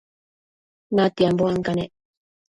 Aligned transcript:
natianbo 0.95 1.43
ancanec 1.51 1.91